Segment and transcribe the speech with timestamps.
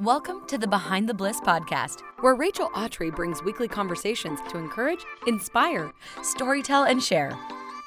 [0.00, 5.04] Welcome to the Behind the Bliss podcast, where Rachel Autry brings weekly conversations to encourage,
[5.26, 5.92] inspire,
[6.22, 7.38] storytell, and share.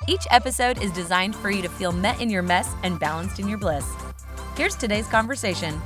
[0.07, 3.47] Each episode is designed for you to feel met in your mess and balanced in
[3.47, 3.91] your bliss.
[4.55, 5.81] Here's today's conversation.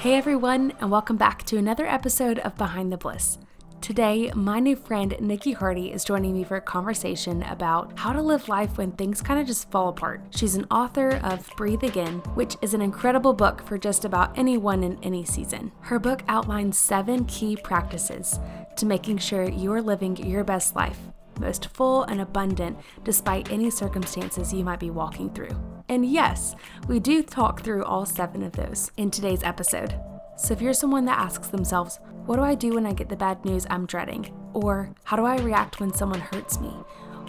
[0.00, 3.38] Hey everyone, and welcome back to another episode of Behind the Bliss.
[3.84, 8.22] Today, my new friend Nikki Hardy is joining me for a conversation about how to
[8.22, 10.22] live life when things kind of just fall apart.
[10.30, 14.82] She's an author of Breathe Again, which is an incredible book for just about anyone
[14.82, 15.70] in any season.
[15.82, 18.40] Her book outlines seven key practices
[18.78, 21.00] to making sure you're living your best life,
[21.38, 25.60] most full and abundant despite any circumstances you might be walking through.
[25.90, 26.56] And yes,
[26.88, 29.94] we do talk through all seven of those in today's episode.
[30.36, 33.16] So if you're someone that asks themselves, what do I do when I get the
[33.16, 34.34] bad news I'm dreading?
[34.52, 36.72] Or how do I react when someone hurts me?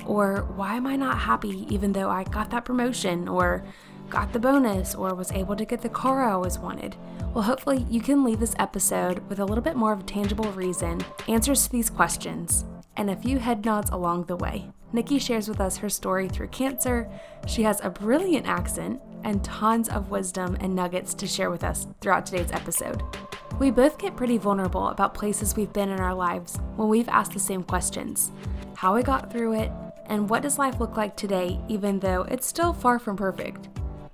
[0.05, 3.63] Or why am I not happy even though I got that promotion or
[4.09, 6.95] got the bonus or was able to get the car I always wanted?
[7.33, 10.51] Well, hopefully, you can leave this episode with a little bit more of a tangible
[10.51, 14.69] reason, answers to these questions, and a few head nods along the way.
[14.93, 17.09] Nikki shares with us her story through cancer.
[17.47, 21.87] She has a brilliant accent and tons of wisdom and nuggets to share with us
[21.99, 23.01] throughout today's episode.
[23.59, 27.33] We both get pretty vulnerable about places we've been in our lives when we've asked
[27.33, 28.31] the same questions
[28.75, 29.71] how we got through it,
[30.07, 33.69] and what does life look like today, even though it's still far from perfect.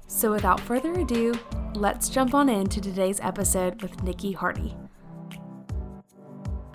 [0.07, 1.33] So, without further ado,
[1.73, 4.75] let's jump on into today's episode with Nikki Hardy.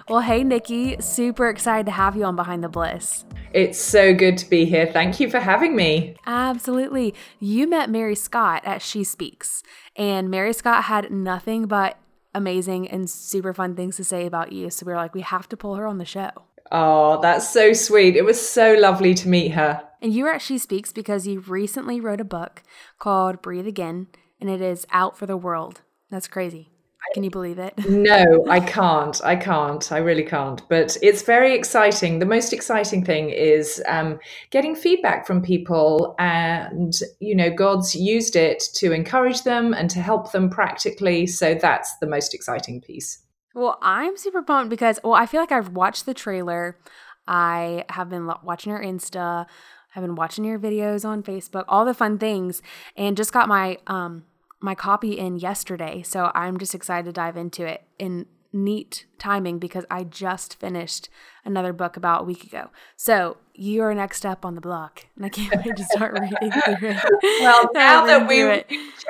[0.08, 3.24] Well, hey, Nikki, super excited to have you on Behind the Bliss.
[3.52, 4.86] It's so good to be here.
[4.86, 6.14] Thank you for having me.
[6.24, 7.12] Absolutely.
[7.40, 9.64] You met Mary Scott at She Speaks,
[9.96, 11.98] and Mary Scott had nothing but
[12.32, 14.70] amazing and super fun things to say about you.
[14.70, 16.30] So we were like, we have to pull her on the show.
[16.70, 18.14] Oh, that's so sweet.
[18.14, 19.82] It was so lovely to meet her.
[20.00, 22.62] And you were at She Speaks because you recently wrote a book
[23.00, 24.06] called Breathe Again,
[24.40, 25.80] and it is out for the world.
[26.10, 26.70] That's crazy.
[27.14, 27.74] Can you believe it?
[27.88, 29.20] no, I can't.
[29.24, 29.90] I can't.
[29.92, 30.62] I really can't.
[30.68, 32.18] But it's very exciting.
[32.18, 34.18] The most exciting thing is um,
[34.50, 40.00] getting feedback from people, and you know, God's used it to encourage them and to
[40.00, 41.26] help them practically.
[41.26, 43.22] So that's the most exciting piece.
[43.54, 46.78] Well, I'm super pumped because well, I feel like I've watched the trailer.
[47.26, 49.46] I have been watching your Insta.
[49.94, 52.60] I've been watching your videos on Facebook, all the fun things,
[52.96, 54.24] and just got my um
[54.60, 56.02] my copy in yesterday.
[56.02, 61.08] So I'm just excited to dive into it in neat timing because I just finished
[61.44, 62.70] another book about a week ago.
[62.96, 66.88] So you're next up on the block, and I can't wait to start reading through
[66.88, 67.04] it.
[67.40, 68.64] Well, now that we've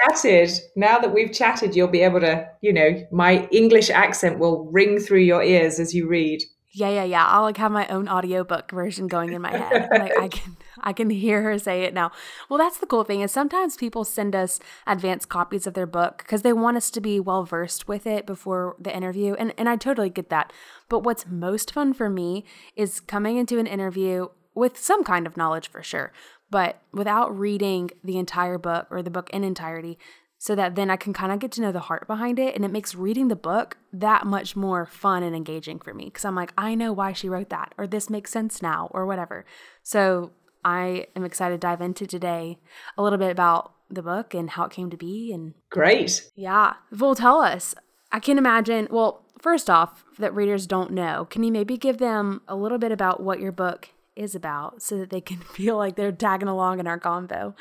[0.05, 4.67] chatted, now that we've chatted, you'll be able to, you know, my English accent will
[4.71, 6.43] ring through your ears as you read.
[6.77, 7.27] Yeah, yeah, yeah.
[7.27, 9.89] I'll like have my own audiobook version going in my head.
[9.91, 12.13] like I can I can hear her say it now.
[12.51, 16.19] Well, that's the cool thing is sometimes people send us advanced copies of their book
[16.19, 19.33] because they want us to be well versed with it before the interview.
[19.39, 20.53] And and I totally get that.
[20.91, 22.45] But what's most fun for me
[22.77, 26.13] is coming into an interview with some kind of knowledge for sure,
[26.51, 29.99] but without reading the entire book or the book in entirety
[30.39, 32.55] so that then I can kind of get to know the heart behind it.
[32.55, 36.25] And it makes reading the book that much more fun and engaging for me because
[36.25, 39.45] I'm like, I know why she wrote that, or this makes sense now, or whatever.
[39.83, 40.33] So
[40.65, 42.59] I am excited to dive into today
[42.99, 45.33] a little bit about the book and how it came to be.
[45.33, 46.31] And great.
[46.35, 46.75] Yeah.
[46.97, 47.75] Well, tell us.
[48.13, 52.43] I can imagine, well, first off, that readers don't know, can you maybe give them
[52.49, 55.97] a little bit about what your book is about so that they can feel like
[55.97, 57.55] they're tagging along in our convo.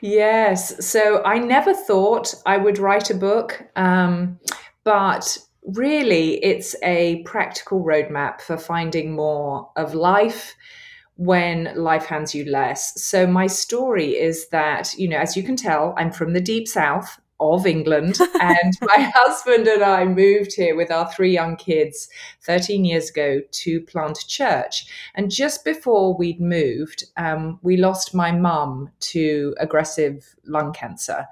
[0.00, 0.86] Yes.
[0.86, 4.38] So I never thought I would write a book, um,
[4.84, 10.54] but really it's a practical roadmap for finding more of life
[11.16, 13.00] when life hands you less.
[13.02, 16.66] So my story is that, you know, as you can tell, I'm from the deep
[16.66, 18.18] south of England.
[18.40, 22.08] and my husband and I moved here with our three young kids
[22.42, 24.86] 13 years ago to plant a church.
[25.14, 31.26] And just before we'd moved, um, we lost my mum to aggressive lung cancer.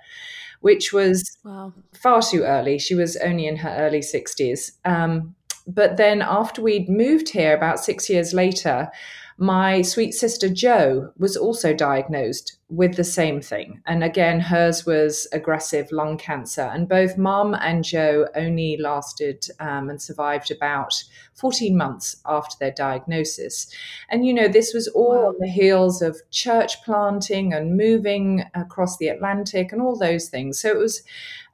[0.61, 1.73] Which was wow.
[1.93, 2.79] far too early.
[2.79, 4.71] She was only in her early 60s.
[4.85, 5.35] Um,
[5.67, 8.91] but then, after we'd moved here, about six years later,
[9.39, 13.83] my sweet sister Jo was also diagnosed with the same thing.
[13.87, 16.63] And again, hers was aggressive lung cancer.
[16.63, 20.95] And both mum and Jo only lasted um, and survived about
[21.35, 23.71] 14 months after their diagnosis.
[24.09, 25.29] And, you know, this was all wow.
[25.29, 30.61] on the heels of church planting and moving across the Atlantic and all those things.
[30.61, 31.03] So it was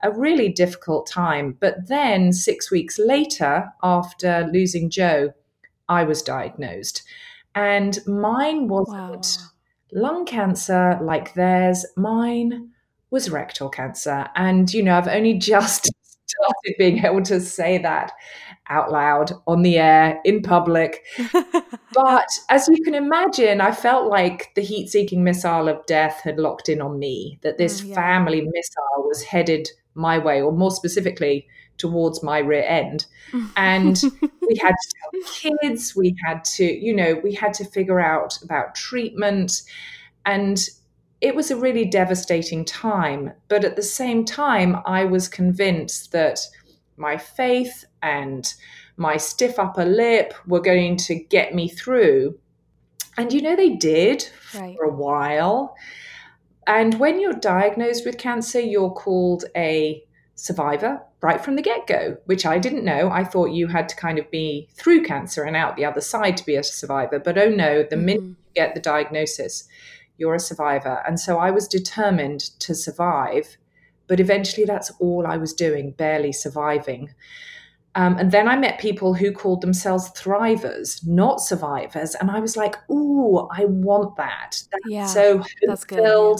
[0.02, 1.56] a really difficult time.
[1.58, 5.32] But then, six weeks later, after losing Jo,
[5.88, 7.02] I was diagnosed.
[7.58, 9.26] And mine wasn't
[9.92, 10.00] wow.
[10.00, 12.70] lung cancer like theirs, mine
[13.10, 14.28] was rectal cancer.
[14.36, 15.90] And, you know, I've only just
[16.26, 18.12] started being able to say that
[18.68, 21.04] out loud on the air in public.
[21.32, 26.38] but as you can imagine, I felt like the heat seeking missile of death had
[26.38, 27.94] locked in on me, that this mm, yeah.
[27.96, 33.06] family missile was headed my way, or more specifically, towards my rear end.
[33.56, 38.00] And we had to tell kids, we had to, you know, we had to figure
[38.00, 39.62] out about treatment.
[40.24, 40.58] And
[41.20, 43.32] it was a really devastating time.
[43.48, 46.40] But at the same time, I was convinced that
[46.96, 48.52] my faith and
[48.96, 52.38] my stiff upper lip were going to get me through.
[53.16, 54.76] And you know, they did right.
[54.76, 55.76] for a while.
[56.66, 60.04] And when you're diagnosed with cancer, you're called a
[60.34, 63.10] survivor right from the get go, which I didn't know.
[63.10, 66.36] I thought you had to kind of be through cancer and out the other side
[66.36, 67.18] to be a survivor.
[67.18, 68.04] But oh no, the mm-hmm.
[68.04, 69.66] minute you get the diagnosis,
[70.16, 71.02] you're a survivor.
[71.06, 73.56] And so I was determined to survive.
[74.06, 77.14] But eventually, that's all I was doing, barely surviving.
[77.94, 82.14] Um, and then I met people who called themselves thrivers, not survivors.
[82.14, 84.62] And I was like, ooh, I want that.
[84.70, 86.38] That's yeah, so that's good.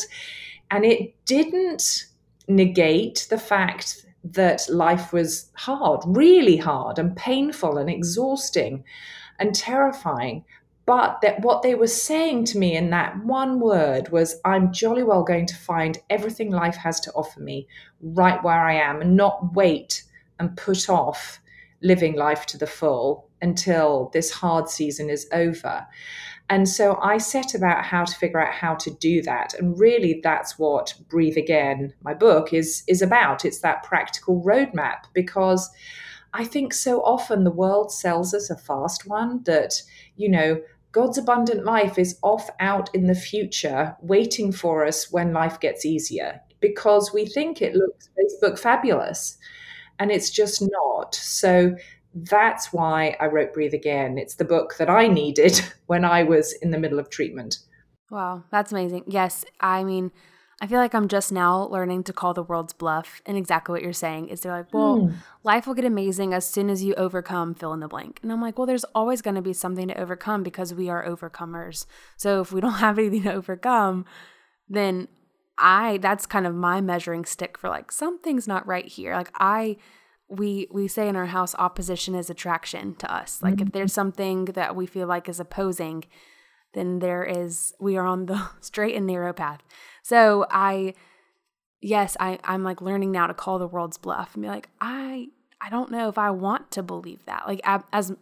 [0.71, 2.07] And it didn't
[2.47, 8.85] negate the fact that life was hard, really hard and painful and exhausting
[9.39, 10.45] and terrifying.
[10.87, 15.03] But that what they were saying to me in that one word was, I'm jolly
[15.03, 17.69] well going to find everything life has to offer me
[18.01, 20.05] right where I am and not wait
[20.39, 21.41] and put off
[21.83, 25.87] living life to the full until this hard season is over.
[26.51, 29.53] And so I set about how to figure out how to do that.
[29.55, 33.45] And really that's what Breathe Again, my book, is is about.
[33.45, 35.71] It's that practical roadmap because
[36.33, 39.83] I think so often the world sells us a fast one that,
[40.17, 40.61] you know,
[40.93, 45.85] God's abundant life is off out in the future, waiting for us when life gets
[45.85, 49.39] easier because we think it looks Facebook fabulous
[49.99, 51.15] and it's just not.
[51.15, 51.77] So
[52.15, 54.19] that's why I wrote Breathe Again.
[54.19, 57.59] It's the book that I needed when I was in the middle of treatment.
[58.11, 59.05] Wow, that's amazing.
[59.07, 60.11] Yes, I mean,
[60.61, 63.23] I feel like I'm just now learning to call the world's bluff.
[63.27, 65.15] And exactly what you're saying is they're like, well, mm.
[65.45, 68.19] life will get amazing as soon as you overcome fill in the blank.
[68.23, 71.07] And I'm like, well, there's always going to be something to overcome because we are
[71.07, 71.87] overcomers.
[72.17, 74.05] So if we don't have anything to overcome,
[74.69, 75.07] then
[75.59, 79.15] I, that's kind of my measuring stick for like, something's not right here.
[79.15, 79.77] Like, I,
[80.29, 83.43] we we say in our house opposition is attraction to us.
[83.43, 83.69] Like mm-hmm.
[83.69, 86.05] if there's something that we feel like is opposing
[86.75, 89.61] then there is we are on the straight and narrow path.
[90.03, 90.95] So i
[91.81, 95.29] yes i i'm like learning now to call the world's bluff and be like i
[95.61, 97.47] i don't know if i want to believe that.
[97.47, 98.13] Like as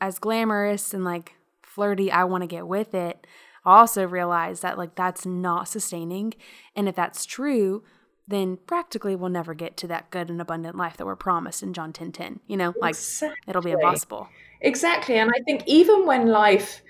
[0.00, 3.26] as glamorous and like flirty i want to get with it
[3.64, 6.34] i also realize that like that's not sustaining.
[6.74, 7.82] And if that's true
[8.28, 11.72] then practically we'll never get to that good and abundant life that we're promised in
[11.72, 12.40] John 10 10.
[12.46, 13.38] You know, like exactly.
[13.46, 14.28] it'll be impossible.
[14.60, 15.16] Exactly.
[15.16, 16.82] And I think even when life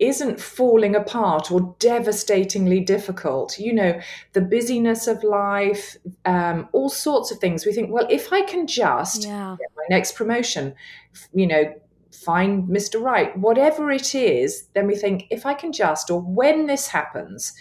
[0.00, 4.00] isn't falling apart or devastatingly difficult, you know,
[4.32, 8.66] the busyness of life, um, all sorts of things, we think, well, if I can
[8.66, 9.56] just yeah.
[9.58, 10.74] get my next promotion,
[11.34, 11.74] you know,
[12.12, 13.00] find Mr.
[13.00, 17.52] Right, whatever it is, then we think, if I can just, or when this happens,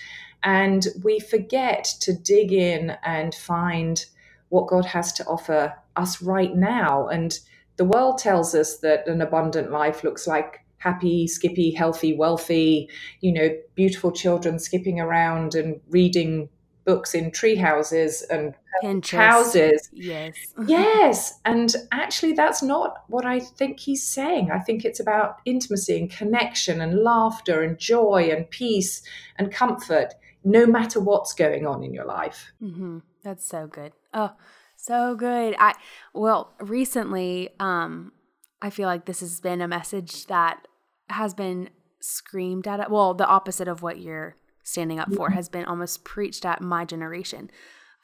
[0.44, 4.06] and we forget to dig in and find
[4.50, 7.08] what God has to offer us right now.
[7.08, 7.38] And
[7.78, 12.90] the world tells us that an abundant life looks like happy, skippy, healthy, wealthy,
[13.22, 16.50] you know, beautiful children skipping around and reading
[16.86, 19.18] books in tree houses and Pinterest.
[19.18, 19.90] houses.
[19.94, 20.36] Yes.
[20.66, 21.40] yes.
[21.46, 24.50] And actually, that's not what I think he's saying.
[24.52, 29.04] I think it's about intimacy and connection and laughter and joy and peace
[29.38, 32.52] and comfort no matter what's going on in your life.
[32.62, 33.00] Mm-hmm.
[33.24, 33.94] That's so good.
[34.14, 34.34] Oh,
[34.76, 35.56] so good.
[35.60, 35.74] I
[36.14, 38.14] well, recently, um,
[38.62, 40.68] I feel like this has been a message that
[41.10, 41.70] has been
[42.00, 42.90] screamed at.
[42.90, 46.86] Well, the opposite of what you're standing up for has been almost preached at my
[46.86, 47.50] generation.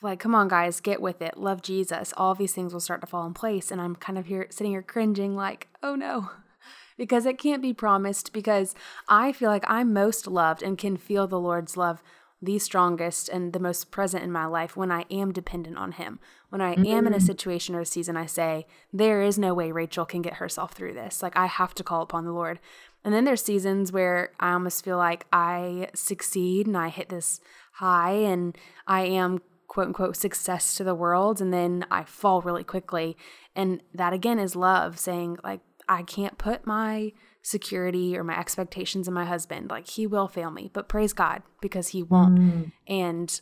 [0.01, 1.37] Like, come on, guys, get with it.
[1.37, 2.13] Love Jesus.
[2.17, 3.71] All these things will start to fall in place.
[3.71, 6.31] And I'm kind of here sitting here cringing, like, oh no,
[6.97, 8.33] because it can't be promised.
[8.33, 8.75] Because
[9.07, 12.03] I feel like I'm most loved and can feel the Lord's love
[12.45, 16.19] the strongest and the most present in my life when I am dependent on Him.
[16.49, 16.85] When I mm-hmm.
[16.85, 17.25] am in a mm-hmm.
[17.25, 20.93] situation or a season, I say, There is no way Rachel can get herself through
[20.93, 21.21] this.
[21.21, 22.59] Like, I have to call upon the Lord.
[23.03, 27.39] And then there's seasons where I almost feel like I succeed and I hit this
[27.73, 31.41] high and I am quote unquote success to the world.
[31.41, 33.15] And then I fall really quickly.
[33.55, 37.11] And that again is love saying, like, I can't put my
[37.45, 39.69] security or my expectations in my husband.
[39.69, 42.39] Like he will fail me, but praise God because he won't.
[42.39, 42.71] Mm.
[42.87, 43.41] And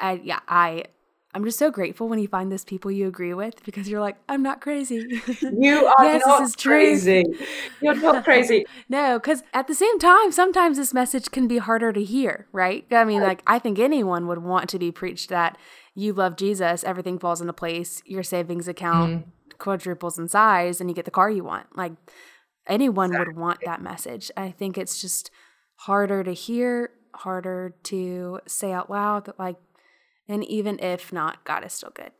[0.00, 0.84] I yeah, I
[1.34, 4.16] I'm just so grateful when you find those people you agree with because you're like,
[4.28, 5.20] I'm not crazy.
[5.42, 7.24] You are yes, not crazy.
[7.82, 8.66] You're not crazy.
[8.88, 12.84] no, because at the same time, sometimes this message can be harder to hear, right?
[12.90, 15.58] I mean, like, I think anyone would want to be preached that
[15.94, 19.58] you love Jesus, everything falls into place, your savings account mm.
[19.58, 21.76] quadruples in size, and you get the car you want.
[21.76, 21.92] Like,
[22.70, 23.34] anyone exactly.
[23.34, 24.30] would want that message.
[24.36, 25.30] I think it's just
[25.76, 29.56] harder to hear, harder to say out loud that, like,
[30.28, 32.12] and even if not, God is still good.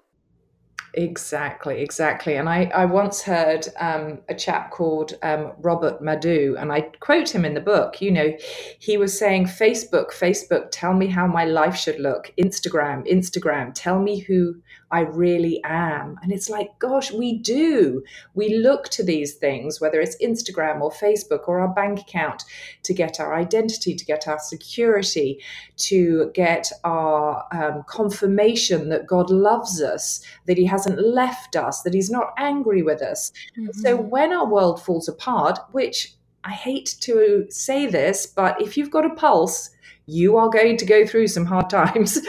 [0.94, 2.36] Exactly, exactly.
[2.36, 7.32] And I, I once heard um, a chap called um, Robert Madu, and I quote
[7.32, 8.02] him in the book.
[8.02, 8.32] You know,
[8.78, 12.32] he was saying, Facebook, Facebook, tell me how my life should look.
[12.38, 14.60] Instagram, Instagram, tell me who
[14.92, 16.18] I really am.
[16.22, 18.02] And it's like, gosh, we do.
[18.34, 22.44] We look to these things, whether it's Instagram or Facebook or our bank account,
[22.82, 25.40] to get our identity, to get our security,
[25.76, 31.94] to get our um, confirmation that God loves us, that He hasn't left us, that
[31.94, 33.32] He's not angry with us.
[33.58, 33.80] Mm-hmm.
[33.80, 38.90] So when our world falls apart, which I hate to say this, but if you've
[38.90, 39.70] got a pulse,
[40.06, 42.18] you are going to go through some hard times.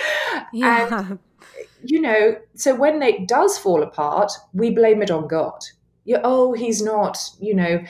[0.53, 1.00] Yeah.
[1.00, 1.20] And
[1.84, 5.63] you know, so when it does fall apart, we blame it on God.
[6.03, 7.84] You, oh, he's not, you know,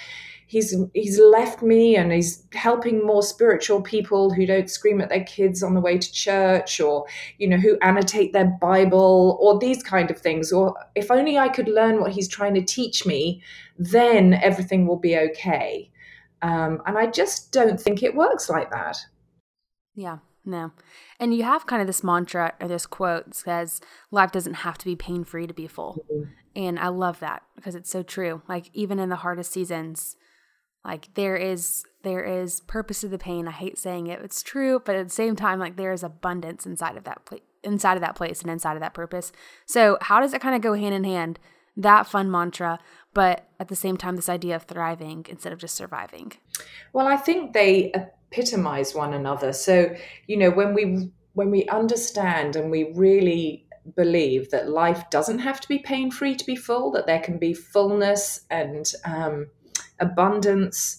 [0.51, 5.23] he's he's left me and he's helping more spiritual people who don't scream at their
[5.23, 7.05] kids on the way to church or
[7.37, 11.47] you know who annotate their bible or these kind of things or if only i
[11.47, 13.41] could learn what he's trying to teach me
[13.77, 15.89] then everything will be okay
[16.41, 18.97] um, and i just don't think it works like that
[19.95, 20.71] yeah no.
[21.19, 23.79] And you have kind of this mantra or this quote says,
[24.09, 26.03] life doesn't have to be pain free to be full.
[26.11, 26.31] Mm-hmm.
[26.55, 28.41] And I love that because it's so true.
[28.49, 30.15] Like, even in the hardest seasons,
[30.83, 33.47] like there is there is purpose to the pain.
[33.47, 34.21] I hate saying it.
[34.23, 37.41] It's true, but at the same time, like there is abundance inside of that place
[37.63, 39.31] inside of that place and inside of that purpose.
[39.65, 41.39] So how does it kind of go hand in hand?
[41.77, 42.79] That fun mantra,
[43.13, 46.33] but at the same time, this idea of thriving instead of just surviving.
[46.91, 49.53] Well, I think they epitomize one another.
[49.53, 49.95] So,
[50.27, 55.61] you know, when we when we understand and we really believe that life doesn't have
[55.61, 59.47] to be pain free to be full, that there can be fullness and um,
[60.01, 60.97] abundance,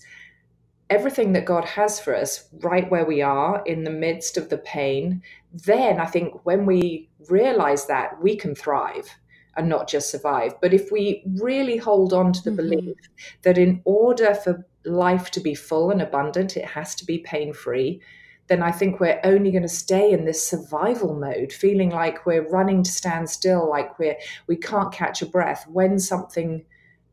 [0.89, 4.59] everything that God has for us right where we are in the midst of the
[4.59, 9.09] pain, then I think when we realize that, we can thrive
[9.57, 10.55] and not just survive.
[10.61, 12.57] But if we really hold on to the mm-hmm.
[12.57, 12.97] belief
[13.43, 17.53] that in order for life to be full and abundant, it has to be pain
[17.53, 18.01] free,
[18.49, 22.49] then I think we're only going to stay in this survival mode, feeling like we're
[22.49, 24.17] running to stand still, like we're
[24.47, 26.65] we can't catch a breath when something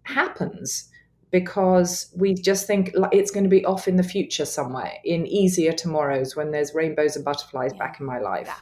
[0.04, 0.89] happens
[1.32, 5.72] because we just think it's going to be off in the future somewhere in easier
[5.72, 7.80] tomorrows when there's rainbows and butterflies yeah.
[7.80, 8.48] back in my life.
[8.48, 8.56] Yeah.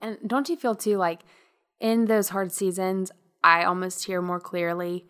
[0.00, 1.22] And don't you feel too like
[1.80, 3.10] in those hard seasons,
[3.42, 5.06] I almost hear more clearly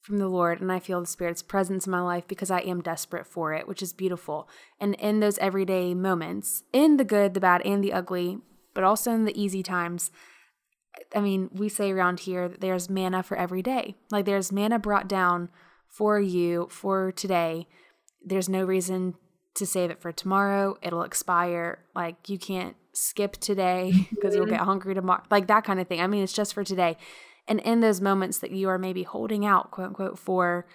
[0.00, 2.80] from the Lord and I feel the Spirit's presence in my life because I am
[2.80, 4.48] desperate for it, which is beautiful.
[4.80, 8.38] And in those everyday moments, in the good, the bad, and the ugly,
[8.74, 10.10] but also in the easy times,
[11.14, 13.96] I mean, we say around here that there's manna for every day.
[14.10, 15.50] Like there's manna brought down
[15.88, 17.66] for you for today.
[18.24, 19.14] There's no reason
[19.54, 20.76] to save it for tomorrow.
[20.82, 21.84] It'll expire.
[21.94, 25.22] Like you can't skip today because you'll get hungry tomorrow.
[25.30, 26.00] Like that kind of thing.
[26.00, 26.96] I mean, it's just for today.
[27.46, 30.66] And in those moments that you are maybe holding out, quote unquote, for,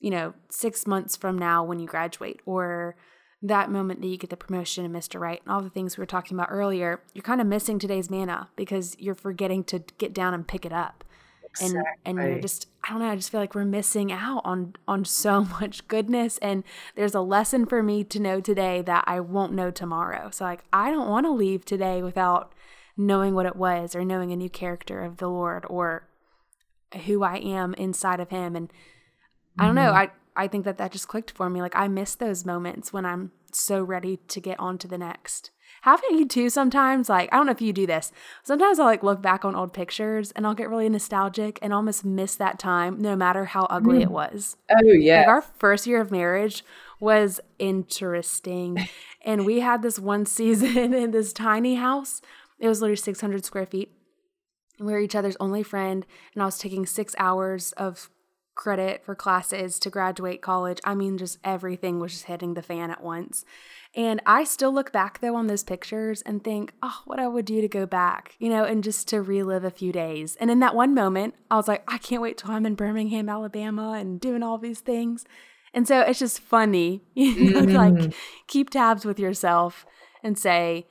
[0.00, 2.96] you know, six months from now when you graduate, or
[3.42, 5.20] that moment that you get the promotion and Mr.
[5.20, 8.10] Right and all the things we were talking about earlier, you're kind of missing today's
[8.10, 11.04] manna because you're forgetting to get down and pick it up.
[11.60, 11.82] Exactly.
[12.04, 14.74] And and you're just I don't know, I just feel like we're missing out on
[14.86, 19.20] on so much goodness and there's a lesson for me to know today that I
[19.20, 20.30] won't know tomorrow.
[20.30, 22.52] So like I don't want to leave today without
[22.96, 26.08] knowing what it was or knowing a new character of the Lord or
[27.06, 29.62] who I am inside of him and mm-hmm.
[29.62, 30.10] I don't know, mm-hmm.
[30.36, 33.06] I I think that that just clicked for me like I miss those moments when
[33.06, 35.50] I'm so ready to get on to the next.
[35.86, 37.08] Haven't you too sometimes?
[37.08, 38.12] Like, I don't know if you do this.
[38.42, 42.04] Sometimes I'll like look back on old pictures and I'll get really nostalgic and almost
[42.04, 44.02] miss that time no matter how ugly mm.
[44.02, 44.56] it was.
[44.70, 45.20] Oh, yeah.
[45.20, 46.64] Like our first year of marriage
[47.00, 48.88] was interesting.
[49.24, 52.20] and we had this one season in this tiny house
[52.58, 53.92] it was literally 600 square feet.
[54.78, 58.10] And We were each other's only friend, and I was taking six hours of
[58.56, 60.80] credit for classes to graduate college.
[60.84, 63.44] I mean, just everything was just hitting the fan at once.
[63.94, 67.44] And I still look back though on those pictures and think, oh, what I would
[67.44, 70.36] do to go back, you know, and just to relive a few days.
[70.40, 73.28] And in that one moment, I was like, I can't wait till I'm in Birmingham,
[73.28, 75.24] Alabama and doing all these things.
[75.72, 77.96] And so it's just funny, you know, mm-hmm.
[77.98, 78.14] like
[78.48, 79.86] keep tabs with yourself
[80.22, 80.86] and say,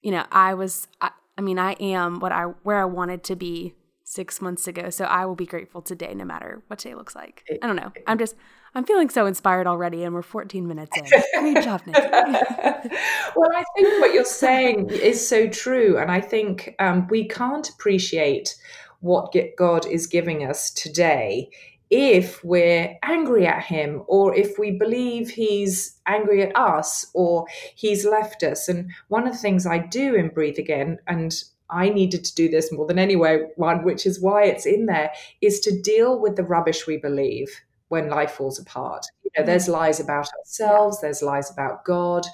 [0.00, 3.36] you know, I was, I, I mean, I am what I, where I wanted to
[3.36, 3.74] be
[4.12, 4.90] six months ago.
[4.90, 7.44] So I will be grateful today, no matter what today looks like.
[7.62, 7.92] I don't know.
[8.06, 8.36] I'm just,
[8.74, 11.04] I'm feeling so inspired already, and we're 14 minutes in.
[11.40, 11.96] Great job, Nick.
[12.12, 15.98] well, I think what you're saying is so true.
[15.98, 18.54] And I think um, we can't appreciate
[19.00, 21.48] what God is giving us today
[21.88, 28.04] if we're angry at him or if we believe he's angry at us or he's
[28.04, 28.68] left us.
[28.68, 31.34] And one of the things I do in Breathe Again, and
[31.72, 35.60] I needed to do this more than anyone, which is why it's in there, is
[35.60, 37.48] to deal with the rubbish we believe
[37.88, 39.06] when life falls apart.
[39.24, 39.72] You know, there's mm.
[39.72, 42.26] lies about ourselves, there's lies about God,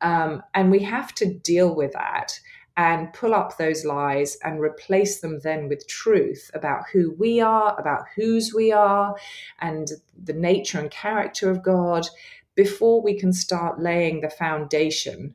[0.00, 2.38] um, and we have to deal with that
[2.76, 7.78] and pull up those lies and replace them then with truth about who we are,
[7.80, 9.16] about whose we are,
[9.60, 12.06] and the nature and character of God
[12.54, 15.34] before we can start laying the foundation,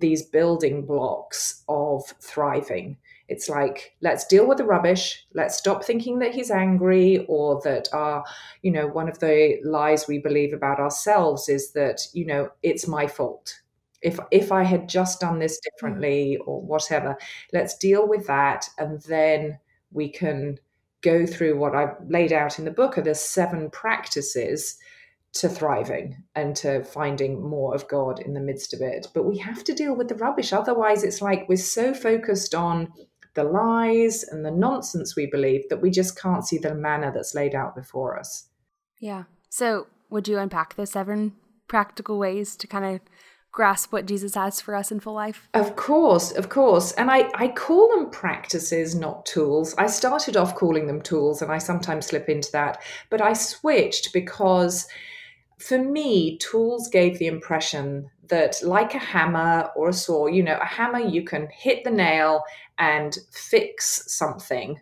[0.00, 2.96] these building blocks of thriving.
[3.28, 5.24] It's like, let's deal with the rubbish.
[5.34, 8.24] Let's stop thinking that he's angry or that our,
[8.62, 12.88] you know, one of the lies we believe about ourselves is that, you know, it's
[12.88, 13.60] my fault
[14.02, 15.68] if if i had just done this hmm.
[15.70, 17.16] differently or whatever
[17.52, 19.58] let's deal with that and then
[19.92, 20.58] we can
[21.02, 24.78] go through what i've laid out in the book are the seven practices
[25.32, 29.38] to thriving and to finding more of god in the midst of it but we
[29.38, 32.92] have to deal with the rubbish otherwise it's like we're so focused on
[33.34, 37.34] the lies and the nonsense we believe that we just can't see the manna that's
[37.34, 38.48] laid out before us
[38.98, 41.32] yeah so would you unpack the seven
[41.68, 43.00] practical ways to kind of
[43.52, 45.48] grasp what Jesus has for us in full life?
[45.54, 46.92] Of course, of course.
[46.92, 49.74] And I, I call them practices, not tools.
[49.76, 54.12] I started off calling them tools, and I sometimes slip into that, but I switched
[54.12, 54.86] because
[55.60, 60.58] for me, tools gave the impression that, like a hammer or a saw, you know,
[60.60, 62.42] a hammer, you can hit the nail
[62.78, 64.80] and fix something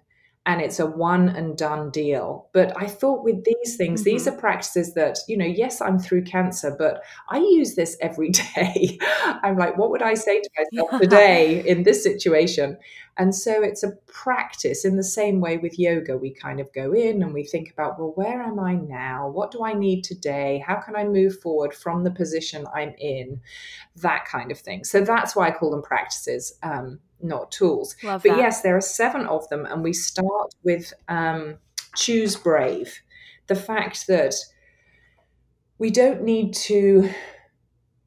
[0.48, 2.48] and it's a one and done deal.
[2.54, 4.10] But I thought with these things, mm-hmm.
[4.10, 8.30] these are practices that, you know, yes, I'm through cancer, but I use this every
[8.54, 8.98] day.
[9.26, 12.78] I'm like, what would I say to myself today in this situation?
[13.18, 16.16] And so it's a practice in the same way with yoga.
[16.16, 19.28] We kind of go in and we think about, well, where am I now?
[19.28, 20.62] What do I need today?
[20.64, 23.40] How can I move forward from the position I'm in?
[23.96, 24.84] That kind of thing.
[24.84, 26.54] So that's why I call them practices.
[26.62, 27.96] Um, not tools.
[28.04, 28.38] Love but that.
[28.38, 31.56] yes, there are seven of them, and we start with um,
[31.96, 33.00] choose brave.
[33.48, 34.36] The fact that
[35.78, 37.10] we don't need to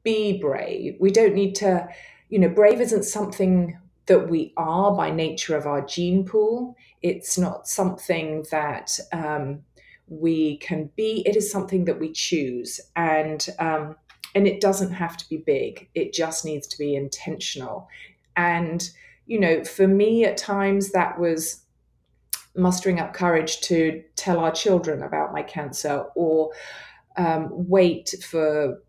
[0.02, 0.96] be brave.
[1.00, 1.88] We don't need to,
[2.28, 6.76] you know, brave isn't something that we are by nature of our gene pool.
[7.02, 9.62] It's not something that um,
[10.08, 11.22] we can be.
[11.26, 13.96] It is something that we choose, and um,
[14.34, 15.88] and it doesn't have to be big.
[15.94, 17.88] It just needs to be intentional.
[18.36, 18.88] And,
[19.26, 21.62] you know, for me at times that was
[22.54, 26.50] mustering up courage to tell our children about my cancer or
[27.16, 28.82] um, wait for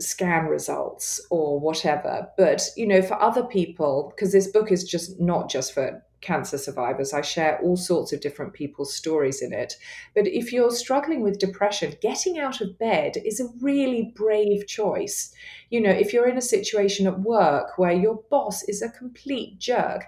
[0.00, 2.28] scan results or whatever.
[2.36, 6.58] But, you know, for other people, because this book is just not just for cancer
[6.58, 7.12] survivors.
[7.12, 9.74] I share all sorts of different people's stories in it.
[10.14, 15.32] But if you're struggling with depression, getting out of bed is a really brave choice.
[15.70, 19.58] You know, if you're in a situation at work where your boss is a complete
[19.58, 20.04] jerk,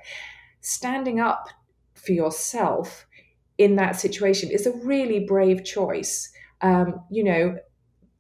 [0.61, 1.49] standing up
[1.95, 3.07] for yourself
[3.59, 6.33] in that situation is a really brave choice.
[6.63, 7.59] Um, you know,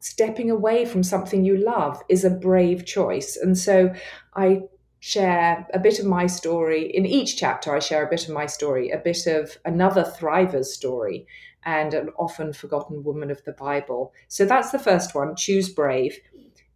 [0.00, 3.36] stepping away from something you love is a brave choice.
[3.36, 3.94] And so
[4.34, 4.62] I
[4.98, 6.94] share a bit of my story.
[6.94, 10.72] In each chapter, I share a bit of my story, a bit of another thriver's
[10.72, 11.26] story,
[11.64, 14.12] and an often forgotten woman of the Bible.
[14.28, 16.18] So that's the first one choose brave.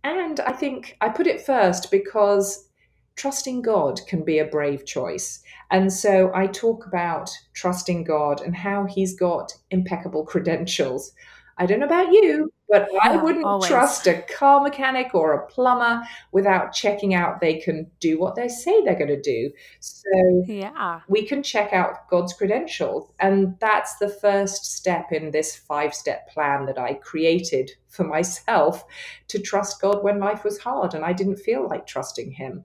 [0.02, 2.68] And I think I put it first because
[3.16, 5.42] trusting God can be a brave choice.
[5.70, 11.12] And so I talk about trusting God and how he's got impeccable credentials.
[11.56, 13.68] I don't know about you, but I wouldn't always.
[13.68, 18.48] trust a car mechanic or a plumber without checking out they can do what they
[18.48, 19.50] say they're going to do.
[19.80, 25.56] So yeah, we can check out God's credentials, and that's the first step in this
[25.56, 28.84] five-step plan that I created for myself
[29.28, 32.64] to trust God when life was hard and I didn't feel like trusting Him.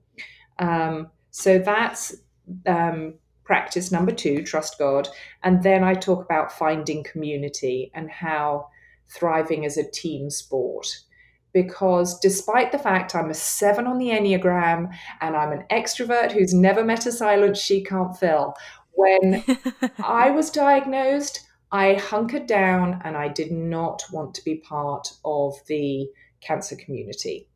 [0.57, 2.15] Um, so that's
[2.65, 5.09] um, practice number two: trust God,
[5.43, 8.69] and then I talk about finding community and how
[9.09, 10.87] thriving as a team sport.
[11.51, 16.53] Because despite the fact I'm a seven on the Enneagram and I'm an extrovert who's
[16.53, 18.53] never met a silence she can't fill,
[18.91, 19.43] when
[20.03, 25.55] I was diagnosed, I hunkered down and I did not want to be part of
[25.67, 26.07] the
[26.41, 27.47] cancer community.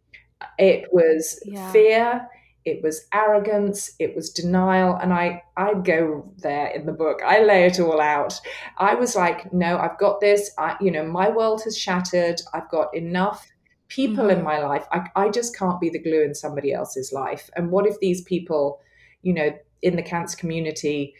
[0.58, 1.72] It was yeah.
[1.72, 2.28] fear,
[2.66, 7.22] it was arrogance, it was denial, and I I go there in the book.
[7.26, 8.40] I lay it all out.
[8.78, 10.52] I was like, no, I've got this.
[10.58, 12.42] I, you know, my world has shattered.
[12.54, 13.48] I've got enough
[13.90, 14.40] people mm-hmm.
[14.40, 14.86] in my life.
[14.92, 17.50] I, I just can't be the glue in somebody else's life.
[17.56, 18.80] And what if these people,
[19.22, 21.14] you know, in the cancer community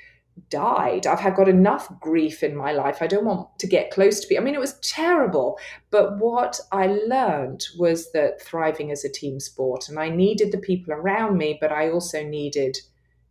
[0.50, 1.08] died.
[1.08, 3.02] I've had got enough grief in my life.
[3.02, 4.42] I don't want to get close to people.
[4.42, 5.60] I mean, it was terrible.
[5.92, 10.58] But what I learned was that thriving is a team sport, and I needed the
[10.58, 12.78] people around me, but I also needed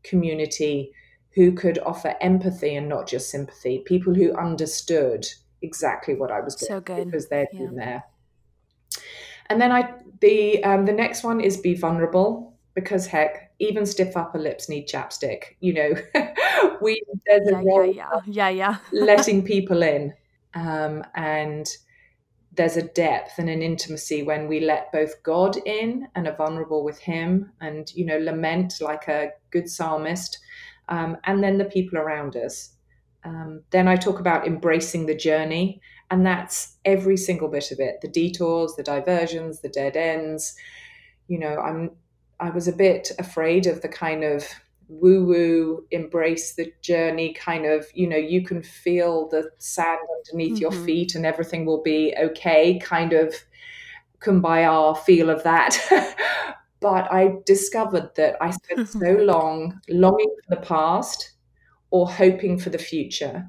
[0.03, 0.93] community
[1.35, 3.83] who could offer empathy and not just sympathy.
[3.87, 5.27] People who understood
[5.63, 7.07] exactly what I was doing so good.
[7.07, 7.59] because they'd yeah.
[7.59, 8.05] been there.
[9.49, 14.17] And then I the um, the next one is be vulnerable because heck, even stiff
[14.17, 15.57] upper lips need chapstick.
[15.61, 15.95] You know,
[16.83, 18.77] we there's a yeah, yeah, yeah, yeah, yeah.
[18.93, 20.13] letting people in,
[20.55, 21.67] um, and
[22.55, 26.85] there's a depth and an intimacy when we let both God in and are vulnerable
[26.85, 30.39] with Him, and you know, lament like a good psalmist,
[30.89, 32.75] um, and then the people around us.
[33.25, 38.01] Um, then I talk about embracing the journey, and that's every single bit of it:
[38.03, 40.57] the detours, the diversions, the dead ends.
[41.29, 41.93] You know, I'm
[42.43, 44.45] I was a bit afraid of the kind of
[44.89, 50.55] woo woo, embrace the journey kind of, you know, you can feel the sand underneath
[50.55, 50.61] mm-hmm.
[50.63, 53.33] your feet and everything will be okay kind of
[54.19, 55.79] kumbaya feel of that.
[56.81, 61.35] but I discovered that I spent so long longing for the past
[61.93, 63.49] or hoping for the future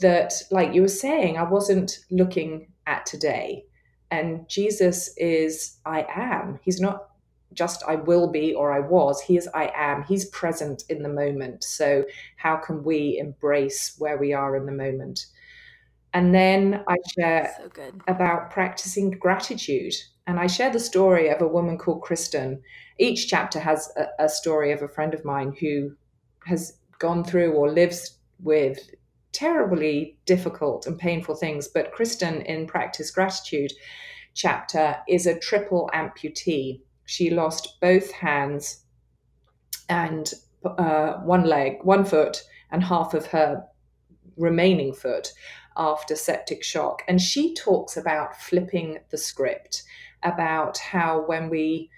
[0.00, 3.64] that, like you were saying, I wasn't looking at today.
[4.12, 6.60] And Jesus is I am.
[6.62, 7.08] He's not
[7.54, 9.20] just I will be or I was.
[9.20, 10.02] He is I am.
[10.04, 11.64] He's present in the moment.
[11.64, 12.04] So,
[12.36, 15.26] how can we embrace where we are in the moment?
[16.14, 19.94] And then I share so about practicing gratitude.
[20.26, 22.62] And I share the story of a woman called Kristen.
[22.98, 25.96] Each chapter has a, a story of a friend of mine who
[26.46, 28.78] has gone through or lives with
[29.32, 31.66] terribly difficult and painful things.
[31.66, 33.72] But Kristen in Practice Gratitude
[34.34, 38.84] chapter is a triple amputee she lost both hands
[39.88, 40.32] and
[40.64, 43.64] uh, one leg, one foot, and half of her
[44.36, 45.32] remaining foot
[45.76, 47.02] after septic shock.
[47.08, 49.82] And she talks about flipping the script,
[50.22, 51.90] about how when we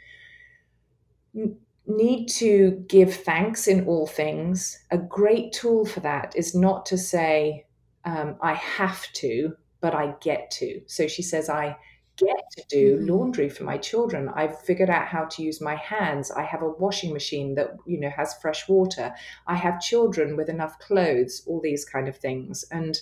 [1.86, 6.96] need to give thanks in all things, a great tool for that is not to
[6.96, 7.66] say,
[8.04, 10.80] um, I have to, but I get to.
[10.86, 11.76] So she says, I
[12.16, 13.06] get to do mm-hmm.
[13.06, 14.28] laundry for my children.
[14.34, 16.30] I've figured out how to use my hands.
[16.30, 19.14] I have a washing machine that, you know, has fresh water.
[19.46, 22.64] I have children with enough clothes, all these kind of things.
[22.70, 23.00] And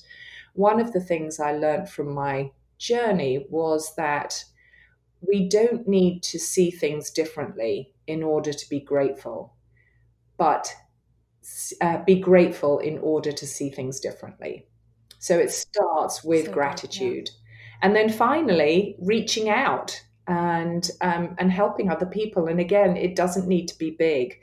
[0.54, 4.44] one of the things I learned from my journey was that
[5.20, 9.54] we don't need to see things differently in order to be grateful,
[10.36, 10.74] but
[11.80, 14.66] uh, be grateful in order to see things differently.
[15.18, 17.28] So it starts with so gratitude.
[17.28, 17.41] Yeah
[17.82, 22.46] and then finally reaching out and um, and helping other people.
[22.46, 24.40] And again it doesn't need to be big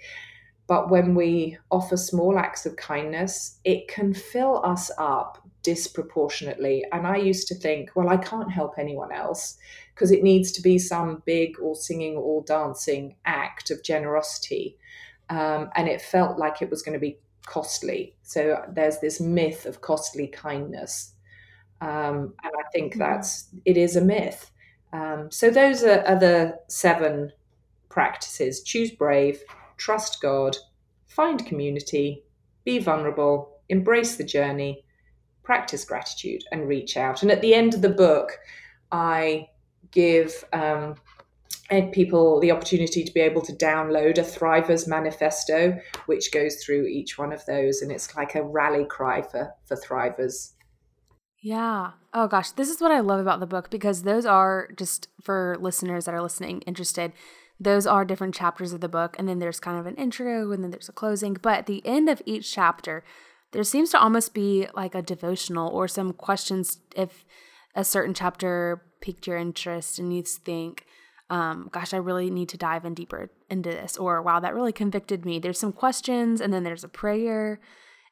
[0.68, 6.86] but when we offer small acts of kindness it can fill us up disproportionately.
[6.92, 9.58] And i used to think well i can't help anyone else
[9.94, 14.78] because it needs to be some big or singing or dancing act of generosity.
[15.30, 18.16] Um, and it felt like it was going to be costly.
[18.24, 21.14] So there's this myth of costly kindness
[21.82, 23.00] um, and I think mm-hmm.
[23.00, 24.52] that's it is a myth.
[24.92, 27.32] Um, so those are, are the seven
[27.90, 29.42] practices: choose brave,
[29.78, 30.58] trust God,
[31.08, 32.24] find community,
[32.66, 34.84] be vulnerable, embrace the journey,
[35.44, 37.22] practice gratitude, and reach out.
[37.22, 38.38] And at the end of the book,
[38.92, 39.50] I
[39.92, 40.96] give um,
[41.92, 47.18] people the opportunity to be able to download a Thrivers manifesto, which goes through each
[47.18, 50.54] one of those, and it's like a rally cry for for Thrivers.
[51.42, 51.92] Yeah.
[52.14, 55.58] Oh gosh, this is what I love about the book because those are just for
[55.60, 57.14] listeners that are listening interested.
[57.60, 60.64] Those are different chapters of the book and then there's kind of an intro and
[60.64, 63.04] then there's a closing, but at the end of each chapter
[63.52, 67.26] there seems to almost be like a devotional or some questions if
[67.74, 70.86] a certain chapter piqued your interest and you think
[71.30, 74.72] um, gosh, I really need to dive in deeper into this, or wow, that really
[74.72, 75.38] convicted me.
[75.38, 77.60] There's some questions, and then there's a prayer,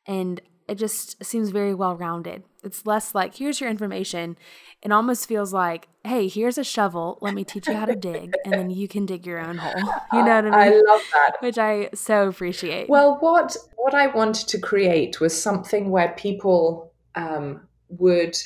[0.05, 2.43] and it just seems very well rounded.
[2.63, 4.38] It's less like, here's your information.
[4.82, 7.17] It almost feels like, hey, here's a shovel.
[7.21, 9.73] Let me teach you how to dig, and then you can dig your own hole.
[10.13, 10.84] You know what I mean?
[10.88, 11.32] I love that.
[11.41, 12.89] Which I so appreciate.
[12.89, 18.38] Well, what what I wanted to create was something where people um, would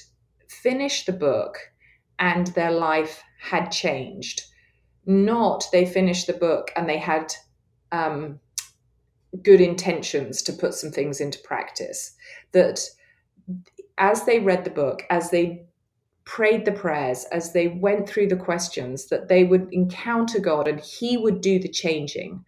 [0.48, 1.58] finish the book
[2.20, 4.44] and their life had changed.
[5.06, 7.34] Not they finished the book and they had
[7.92, 8.40] um,
[9.44, 12.14] good intentions to put some things into practice.
[12.52, 12.82] That
[13.98, 15.66] as they read the book, as they
[16.26, 20.80] prayed the prayers, as they went through the questions, that they would encounter God and
[20.80, 22.44] He would do the changing.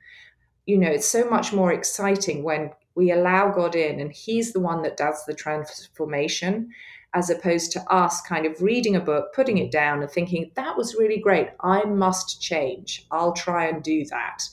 [0.66, 4.60] You know, it's so much more exciting when we allow God in and He's the
[4.60, 6.70] one that does the transformation,
[7.14, 10.78] as opposed to us kind of reading a book, putting it down, and thinking, that
[10.78, 11.50] was really great.
[11.60, 13.06] I must change.
[13.12, 14.44] I'll try and do that.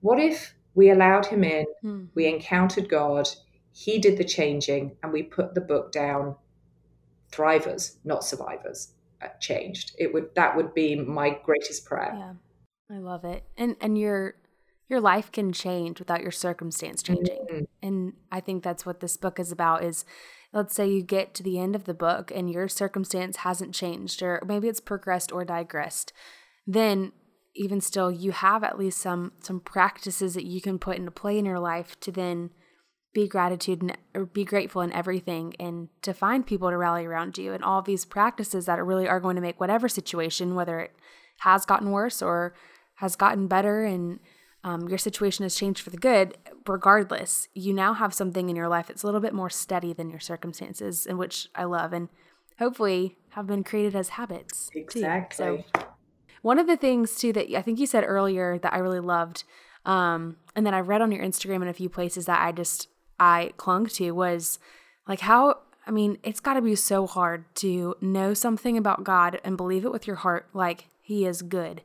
[0.00, 2.08] What if we allowed Him in, mm.
[2.14, 3.28] we encountered God,
[3.72, 6.36] He did the changing, and we put the book down
[7.30, 9.94] thrivers, not survivors, uh, changed.
[9.98, 12.14] It would that would be my greatest prayer.
[12.16, 13.44] Yeah, I love it.
[13.58, 14.36] And and your
[14.88, 17.46] your life can change without your circumstance changing.
[17.52, 17.86] Mm-hmm.
[17.86, 19.84] And I think that's what this book is about.
[19.84, 20.06] Is
[20.54, 24.22] let's say you get to the end of the book and your circumstance hasn't changed,
[24.22, 26.14] or maybe it's progressed or digressed.
[26.66, 27.12] Then
[27.54, 31.38] even still you have at least some some practices that you can put into play
[31.38, 32.50] in your life to then
[33.12, 37.36] be gratitude and or be grateful in everything and to find people to rally around
[37.36, 40.92] you and all these practices that really are going to make whatever situation whether it
[41.40, 42.54] has gotten worse or
[42.96, 44.20] has gotten better and
[44.62, 46.36] um, your situation has changed for the good
[46.68, 50.10] regardless you now have something in your life that's a little bit more steady than
[50.10, 52.08] your circumstances and which i love and
[52.58, 55.80] hopefully have been created as habits exactly so
[56.42, 59.44] one of the things too that i think you said earlier that i really loved
[59.86, 62.88] um, and that i read on your instagram in a few places that i just
[63.20, 64.58] I clung to was
[65.06, 69.40] like how I mean, it's got to be so hard to know something about God
[69.42, 71.82] and believe it with your heart like he is good,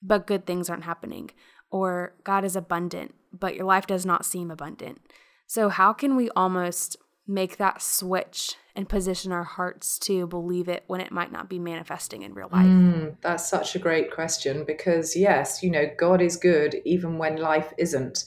[0.00, 1.30] but good things aren't happening
[1.70, 5.00] or God is abundant, but your life does not seem abundant.
[5.46, 10.84] So how can we almost make that switch and position our hearts to believe it
[10.86, 12.66] when it might not be manifesting in real life?
[12.66, 17.36] Mm, that's such a great question because, yes, you know, God is good even when
[17.36, 18.24] life isn't.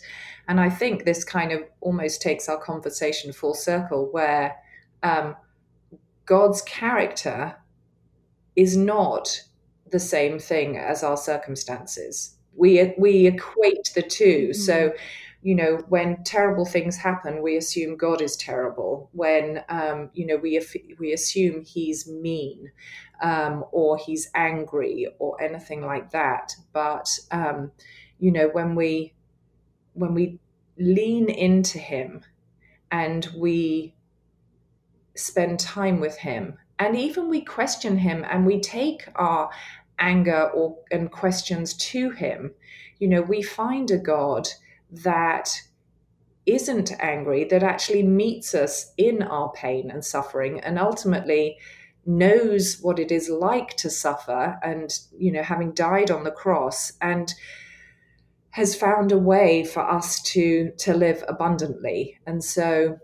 [0.48, 4.56] And I think this kind of almost takes our conversation full circle where
[5.02, 5.36] um,
[6.26, 7.56] God's character
[8.56, 9.42] is not
[9.92, 12.36] the same thing as our circumstances.
[12.54, 14.54] We, we equate the 2 mm-hmm.
[14.54, 14.94] So,
[15.46, 19.12] you know, when terrible things happen, we assume God is terrible.
[19.12, 20.60] When, um, you know, we,
[20.98, 22.72] we assume he's mean
[23.22, 26.56] um, or he's angry or anything like that.
[26.74, 27.72] But, um,
[28.18, 29.14] you know, when we
[29.94, 30.40] when we
[30.80, 32.22] lean into him
[32.90, 33.94] and we
[35.16, 39.52] spend time with him and even we question him and we take our
[40.00, 42.52] anger or and questions to him
[43.00, 44.50] you know we find a god
[44.92, 45.50] that
[46.46, 51.58] isn't angry that actually meets us in our pain and suffering and ultimately
[52.06, 56.94] knows what it is like to suffer and you know having died on the cross
[57.02, 57.34] and
[58.56, 62.18] has found a way for us to to live abundantly.
[62.26, 62.98] And so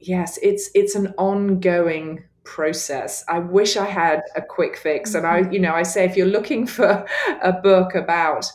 [0.00, 3.22] yes it's it's an ongoing process.
[3.28, 5.14] I wish i had a quick fix.
[5.14, 5.52] And i mm-hmm.
[5.52, 7.06] you know i say if you're looking for
[7.42, 8.46] a book about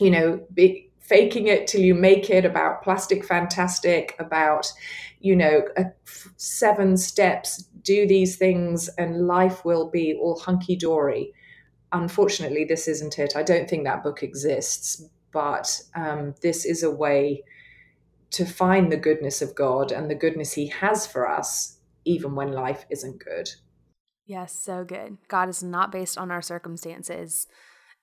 [0.00, 4.72] you know be, faking it till you make it about plastic fantastic about
[5.20, 5.62] you know
[6.36, 11.32] seven steps do these things and life will be all hunky dory
[11.92, 13.36] unfortunately, this isn't it.
[13.36, 17.44] I don't think that book exists, but um, this is a way
[18.30, 22.52] to find the goodness of God and the goodness He has for us, even when
[22.52, 23.50] life isn't good.
[24.26, 25.18] Yes, so good.
[25.28, 27.46] God is not based on our circumstances.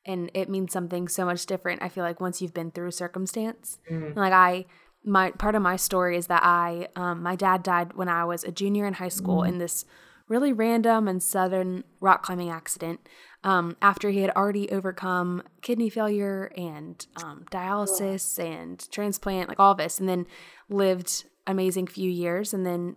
[0.06, 1.84] And it means something so much different.
[1.84, 4.16] I feel like once you've been through circumstance, mm.
[4.16, 4.66] like I,
[5.04, 8.44] my part of my story is that I, um, my dad died when I was
[8.44, 9.50] a junior in high school mm.
[9.50, 9.86] in this
[10.28, 13.02] really random and sudden rock climbing accident
[13.44, 19.76] um, after he had already overcome kidney failure and um, dialysis and transplant, like all
[19.76, 20.26] this, and then
[20.70, 22.96] lived amazing few years and then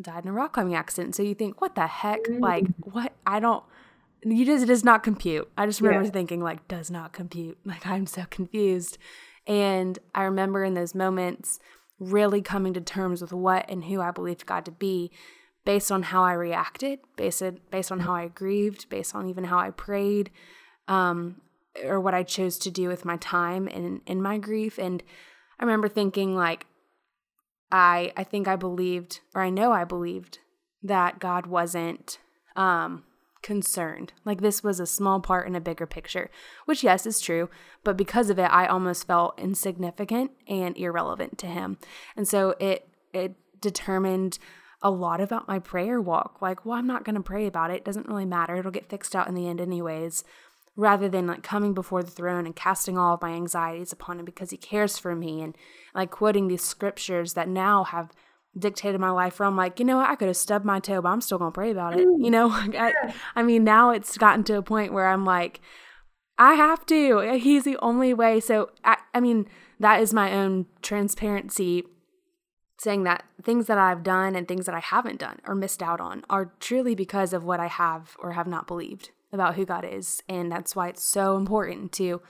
[0.00, 1.14] died in a rock climbing accident.
[1.14, 2.24] So you think, what the heck?
[2.24, 2.40] Mm.
[2.40, 3.12] Like, what?
[3.26, 3.62] I don't.
[4.24, 5.50] You just it does not compute.
[5.56, 6.10] I just remember yeah.
[6.10, 7.58] thinking like, does not compute.
[7.64, 8.98] Like I'm so confused.
[9.46, 11.58] And I remember in those moments
[11.98, 15.10] really coming to terms with what and who I believed God to be
[15.64, 19.58] based on how I reacted, based based on how I grieved, based on even how
[19.58, 20.30] I prayed,
[20.88, 21.40] um,
[21.84, 24.78] or what I chose to do with my time in in my grief.
[24.78, 25.02] And
[25.58, 26.66] I remember thinking like,
[27.70, 30.38] I I think I believed, or I know I believed
[30.82, 32.18] that God wasn't
[32.56, 33.04] um,
[33.44, 34.14] concerned.
[34.24, 36.30] Like this was a small part in a bigger picture,
[36.64, 37.50] which yes is true,
[37.84, 41.76] but because of it, I almost felt insignificant and irrelevant to Him,
[42.16, 44.38] and so it it determined
[44.82, 46.42] a lot about my prayer walk.
[46.42, 47.76] Like, well, I'm not going to pray about it.
[47.76, 48.56] It doesn't really matter.
[48.56, 50.24] It'll get fixed out in the end, anyways.
[50.76, 54.24] Rather than like coming before the throne and casting all of my anxieties upon him
[54.24, 55.56] because he cares for me and
[55.94, 58.10] like quoting these scriptures that now have
[58.58, 61.02] dictated my life where I'm like, you know what, I could have stubbed my toe,
[61.02, 62.06] but I'm still gonna pray about it.
[62.06, 62.24] Mm.
[62.24, 62.92] You know, I,
[63.34, 65.60] I mean, now it's gotten to a point where I'm like,
[66.38, 67.38] I have to.
[67.38, 68.40] He's the only way.
[68.40, 69.46] So I, I mean,
[69.80, 71.84] that is my own transparency
[72.78, 76.00] saying that things that I've done and things that I haven't done or missed out
[76.00, 79.84] on are truly because of what I have or have not believed about who God
[79.84, 80.22] is.
[80.28, 82.20] And that's why it's so important to,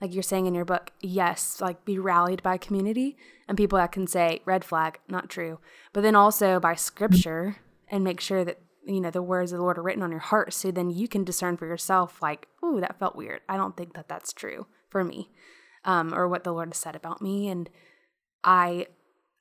[0.00, 3.16] like you're saying in your book, yes, like be rallied by community
[3.48, 5.58] and people that can say, red flag, not true.
[5.92, 7.56] But then also by scripture
[7.88, 10.20] and make sure that, you know, the words of the Lord are written on your
[10.20, 10.52] heart.
[10.52, 13.40] So then you can discern for yourself, like, ooh, that felt weird.
[13.48, 15.30] I don't think that that's true for me
[15.84, 17.48] um, or what the Lord has said about me.
[17.48, 17.70] And
[18.44, 18.86] I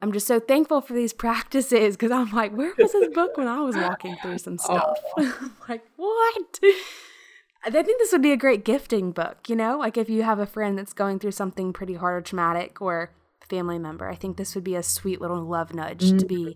[0.02, 3.48] I'm just so thankful for these practices because I'm like, where was this book when
[3.48, 4.98] I was walking through some stuff?
[5.18, 5.52] Oh.
[5.68, 6.60] like, what?
[7.66, 9.78] I think this would be a great gifting book, you know?
[9.80, 13.12] Like if you have a friend that's going through something pretty hard or traumatic or
[13.50, 16.18] family member, I think this would be a sweet little love nudge mm-hmm.
[16.18, 16.56] to be mm.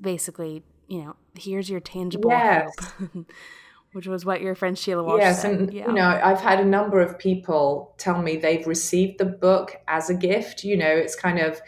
[0.00, 2.70] basically, you know, here's your tangible yes.
[2.98, 3.26] hope.
[3.92, 5.54] Which was what your friend Sheila Walsh yes, said.
[5.54, 5.86] and yeah.
[5.86, 10.10] you know, I've had a number of people tell me they've received the book as
[10.10, 10.62] a gift.
[10.62, 11.58] You know, it's kind of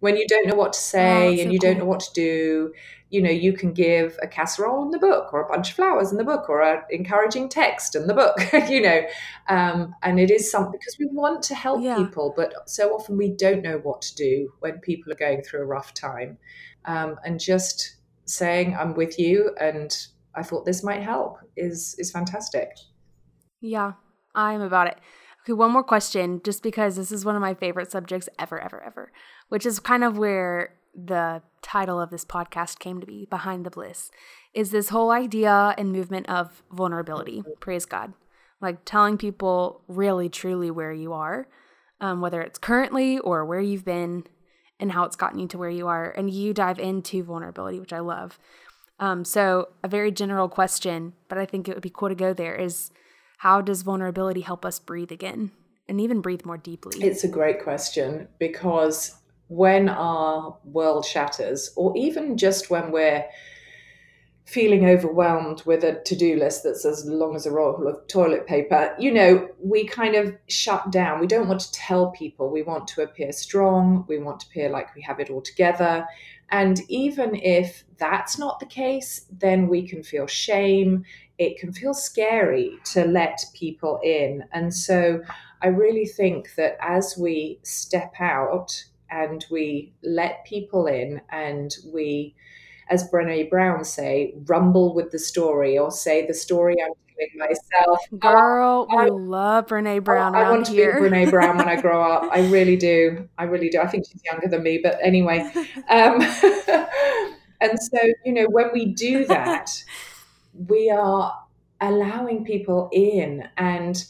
[0.00, 2.72] when you don't know what to say oh, and you don't know what to do
[3.12, 6.10] you know you can give a casserole in the book or a bunch of flowers
[6.10, 8.36] in the book or an encouraging text in the book
[8.68, 9.02] you know
[9.48, 11.96] um, and it is something because we want to help yeah.
[11.96, 15.60] people but so often we don't know what to do when people are going through
[15.60, 16.38] a rough time.
[16.84, 19.96] Um, and just saying i'm with you and
[20.34, 22.70] i thought this might help is is fantastic.
[23.60, 23.92] Yeah
[24.34, 24.98] i'm about it.
[25.44, 28.82] Okay one more question just because this is one of my favorite subjects ever ever
[28.82, 29.12] ever
[29.50, 33.70] which is kind of where the title of this podcast came to be behind the
[33.70, 34.10] bliss
[34.52, 37.42] is this whole idea and movement of vulnerability.
[37.60, 38.12] Praise god.
[38.60, 41.48] Like telling people really truly where you are
[42.00, 44.24] um, whether it's currently or where you've been
[44.80, 47.92] and how it's gotten you to where you are and you dive into vulnerability which
[47.92, 48.38] i love.
[48.98, 52.34] Um, so a very general question but i think it would be cool to go
[52.34, 52.90] there is
[53.38, 55.50] how does vulnerability help us breathe again
[55.88, 57.04] and even breathe more deeply?
[57.04, 59.16] It's a great question because
[59.52, 63.24] when our world shatters, or even just when we're
[64.44, 68.94] feeling overwhelmed with a to-do list that's as long as a roll of toilet paper
[68.98, 71.20] you know we kind of shut down.
[71.20, 72.50] We don't want to tell people.
[72.50, 74.04] We want to appear strong.
[74.08, 76.06] We want to appear like we have it all together.
[76.50, 81.04] And even if that's not the case then we can feel shame.
[81.38, 84.44] It can feel scary to let people in.
[84.52, 85.22] And so
[85.62, 92.34] i really think that as we step out and we let people in and we
[92.88, 98.00] as Brene Brown say, rumble with the story or say the story I'm telling myself.
[98.18, 100.34] Girl, I, love Brene Brown.
[100.34, 102.28] I, I want to be Brene Brown when I grow up.
[102.32, 103.28] I really do.
[103.38, 103.80] I really do.
[103.80, 105.38] I think she's younger than me, but anyway.
[105.88, 106.20] Um,
[107.60, 109.70] and so, you know, when we do that,
[110.68, 111.38] we are
[111.80, 114.04] allowing people in and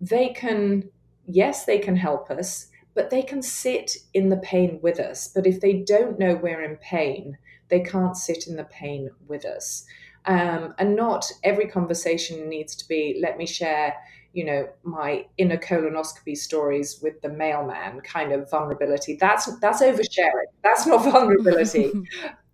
[0.00, 0.90] they can,
[1.28, 5.28] yes, they can help us but they can sit in the pain with us.
[5.28, 7.36] But if they don't know we're in pain,
[7.68, 9.84] they can't sit in the pain with us.
[10.26, 13.94] Um, and not every conversation needs to be, let me share,
[14.32, 19.16] you know, my inner colonoscopy stories with the mailman kind of vulnerability.
[19.20, 20.46] That's that's oversharing.
[20.62, 21.92] That's not vulnerability.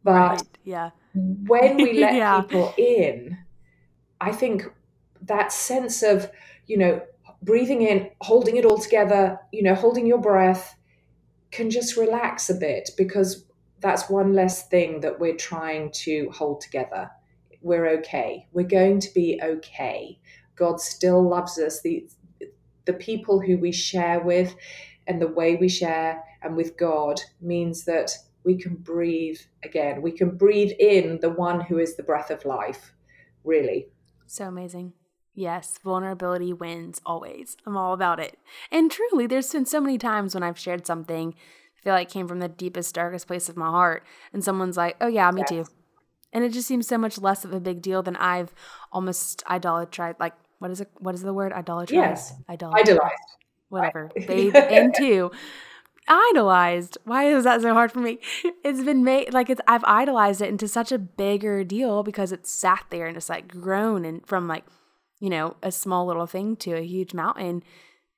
[0.03, 0.43] but right.
[0.65, 0.91] yeah.
[1.15, 2.41] when we let yeah.
[2.41, 3.39] people in,
[4.21, 4.65] I think
[5.23, 6.31] that sense of,
[6.67, 7.03] you know,
[7.43, 10.77] breathing in, holding it all together, you know, holding your breath
[11.51, 13.45] can just relax a bit because
[13.81, 17.11] that's one less thing that we're trying to hold together.
[17.63, 18.47] We're okay.
[18.53, 20.19] We're going to be okay.
[20.55, 21.81] God still loves us.
[21.81, 22.07] The
[22.87, 24.55] the people who we share with
[25.07, 28.11] and the way we share and with God means that
[28.45, 30.03] we can breathe again.
[30.03, 32.93] We can breathe in the one who is the breath of life,
[33.45, 33.89] really.
[34.27, 34.95] So amazing.
[35.35, 37.57] Yes, vulnerability wins always.
[37.67, 38.39] I'm all about it.
[38.71, 41.35] And truly, there's been so many times when I've shared something
[41.79, 44.97] I feel like came from the deepest, darkest place of my heart, and someone's like,
[45.01, 45.49] "Oh yeah, me yes.
[45.49, 45.65] too,"
[46.33, 48.55] and it just seems so much less of a big deal than I've
[48.93, 50.21] almost idolatrized.
[50.21, 50.91] Like, what is it?
[50.99, 51.53] What is the word?
[51.53, 51.91] Idolatrized.
[51.93, 53.01] Yes, idolized.
[53.71, 54.11] Whatever.
[54.27, 55.31] They and two
[56.07, 56.99] idolized.
[57.05, 58.19] Why is that so hard for me?
[58.65, 62.51] It's been made like it's I've idolized it into such a bigger deal because it's
[62.51, 64.65] sat there and it's like grown and from like
[65.21, 67.63] you know, a small little thing to a huge mountain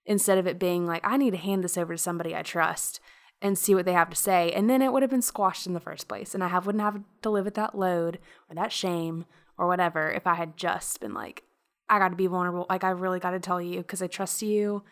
[0.06, 3.00] instead of it being like, I need to hand this over to somebody I trust.
[3.42, 4.52] and see what they have to say.
[4.52, 6.32] And then it would have been squashed in the first place.
[6.32, 9.26] And I have, wouldn't have to live with that load or that shame
[9.58, 11.42] or whatever if I had just been like,
[11.88, 12.66] I got to be vulnerable.
[12.70, 14.84] Like, I really got to tell you because I trust you.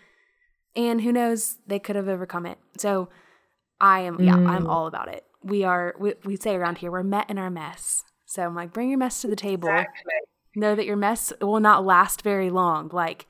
[0.76, 2.58] And who knows, they could have overcome it.
[2.76, 3.08] So
[3.80, 4.68] I am, yeah, I'm mm.
[4.68, 5.24] all about it.
[5.42, 8.04] We are, we, we say around here, we're met in our mess.
[8.26, 9.68] So I'm like, bring your mess to the table.
[9.68, 10.12] Exactly.
[10.55, 12.90] Know that your mess will not last very long.
[12.92, 13.26] Like,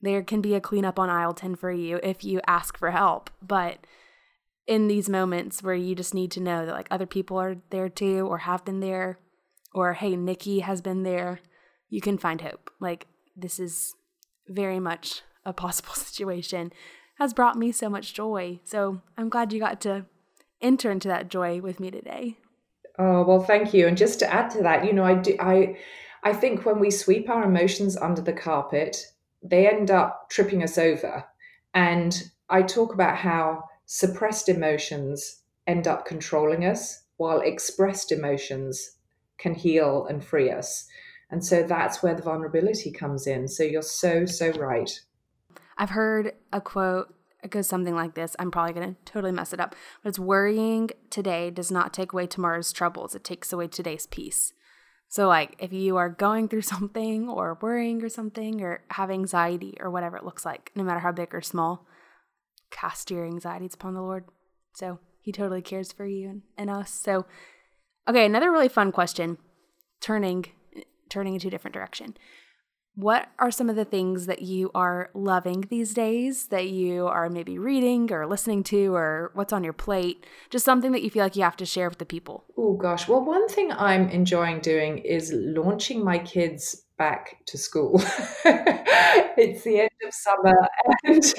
[0.00, 3.30] there can be a cleanup on aisle 10 for you if you ask for help.
[3.42, 3.86] But
[4.66, 7.88] in these moments where you just need to know that like other people are there
[7.88, 9.18] too or have been there
[9.74, 11.40] or hey nikki has been there
[11.88, 13.94] you can find hope like this is
[14.48, 16.72] very much a possible situation
[17.18, 20.04] has brought me so much joy so i'm glad you got to
[20.60, 22.36] enter into that joy with me today
[22.98, 25.76] oh well thank you and just to add to that you know i do i
[26.26, 28.96] i think when we sweep our emotions under the carpet
[29.42, 31.24] they end up tripping us over
[31.74, 38.98] and i talk about how suppressed emotions end up controlling us, while expressed emotions
[39.38, 40.86] can heal and free us.
[41.30, 43.48] And so that's where the vulnerability comes in.
[43.48, 45.00] So you're so, so right.
[45.76, 47.12] I've heard a quote.
[47.42, 48.34] It goes something like this.
[48.38, 49.74] I'm probably going to totally mess it up.
[50.02, 54.52] But it's worrying today does not take away tomorrow's troubles, it takes away today's peace.
[55.08, 59.76] So, like, if you are going through something or worrying or something or have anxiety
[59.80, 61.86] or whatever it looks like, no matter how big or small,
[62.70, 64.24] cast your anxieties upon the Lord.
[64.74, 66.90] So he totally cares for you and, and us.
[66.90, 67.26] So
[68.08, 69.38] okay, another really fun question,
[70.00, 70.46] turning
[71.08, 72.16] turning into a different direction.
[72.96, 77.28] What are some of the things that you are loving these days that you are
[77.28, 80.24] maybe reading or listening to or what's on your plate?
[80.48, 82.46] Just something that you feel like you have to share with the people.
[82.56, 83.06] Oh gosh.
[83.06, 88.00] Well, one thing I'm enjoying doing is launching my kids back to school.
[88.44, 90.68] it's the end of summer,
[91.04, 91.24] and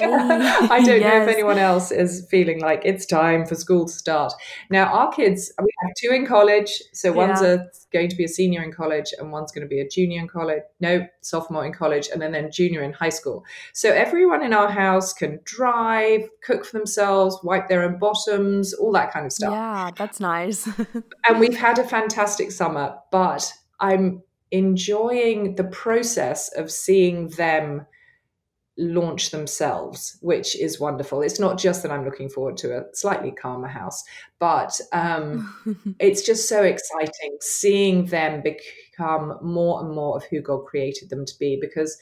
[0.70, 1.02] I don't yes.
[1.02, 4.32] know if anyone else is feeling like it's time for school to start.
[4.70, 7.54] Now, our kids, we have two in college, so one's yeah.
[7.54, 7.58] a,
[7.92, 10.28] going to be a senior in college, and one's going to be a junior in
[10.28, 10.62] college.
[10.80, 13.44] No, sophomore in college, and then then junior in high school.
[13.72, 18.92] So everyone in our house can drive, cook for themselves, wipe their own bottoms, all
[18.92, 19.52] that kind of stuff.
[19.52, 20.66] Yeah, that's nice.
[21.28, 27.86] and we've had a fantastic summer, but I'm enjoying the process of seeing them
[28.78, 31.20] launch themselves, which is wonderful.
[31.20, 34.04] It's not just that I'm looking forward to a slightly calmer house,
[34.38, 40.64] but um, it's just so exciting seeing them become more and more of who God
[40.64, 41.98] created them to be because